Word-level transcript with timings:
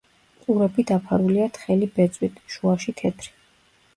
ყურები 0.45 0.85
დაფარულია 0.91 1.43
თხელი 1.59 1.89
ბეწვით; 1.97 2.39
შუაში 2.55 2.95
თეთრი. 3.03 3.31